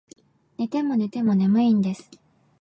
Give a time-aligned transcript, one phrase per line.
[0.57, 2.09] 寝ても寝ても眠いんです